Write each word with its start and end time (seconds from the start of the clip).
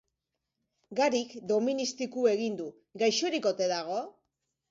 Garik 0.99 1.35
doministiku 1.51 2.25
egin 2.31 2.57
du. 2.61 2.67
Gaixorik 3.05 3.47
ote 3.53 3.71
dago? 3.77 4.01